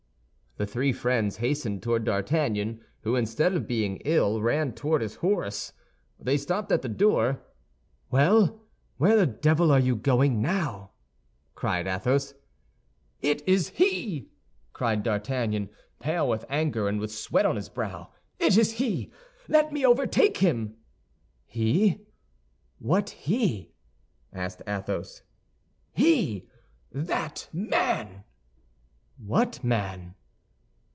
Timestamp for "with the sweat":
16.99-17.45